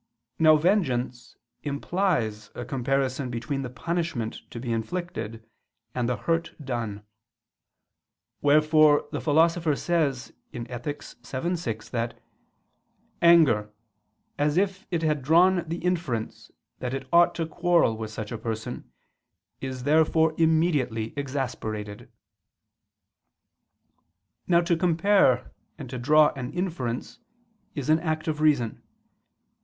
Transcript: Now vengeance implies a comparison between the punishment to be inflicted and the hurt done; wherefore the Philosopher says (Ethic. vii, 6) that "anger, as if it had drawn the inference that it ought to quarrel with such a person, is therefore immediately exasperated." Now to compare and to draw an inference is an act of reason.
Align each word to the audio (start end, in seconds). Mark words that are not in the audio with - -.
Now 0.39 0.55
vengeance 0.55 1.35
implies 1.61 2.49
a 2.55 2.65
comparison 2.65 3.29
between 3.29 3.61
the 3.61 3.69
punishment 3.69 4.41
to 4.49 4.59
be 4.59 4.71
inflicted 4.73 5.47
and 5.93 6.09
the 6.09 6.17
hurt 6.17 6.55
done; 6.59 7.03
wherefore 8.41 9.07
the 9.11 9.21
Philosopher 9.21 9.75
says 9.75 10.33
(Ethic. 10.55 11.03
vii, 11.03 11.55
6) 11.55 11.89
that 11.89 12.19
"anger, 13.21 13.71
as 14.39 14.57
if 14.57 14.87
it 14.89 15.03
had 15.03 15.21
drawn 15.21 15.69
the 15.69 15.77
inference 15.85 16.49
that 16.79 16.95
it 16.95 17.07
ought 17.13 17.35
to 17.35 17.45
quarrel 17.45 17.95
with 17.95 18.09
such 18.09 18.31
a 18.31 18.39
person, 18.39 18.91
is 19.59 19.83
therefore 19.83 20.33
immediately 20.39 21.13
exasperated." 21.15 22.11
Now 24.47 24.61
to 24.61 24.75
compare 24.75 25.53
and 25.77 25.87
to 25.91 25.99
draw 25.99 26.33
an 26.35 26.51
inference 26.53 27.19
is 27.75 27.87
an 27.91 27.99
act 27.99 28.27
of 28.27 28.41
reason. 28.41 28.81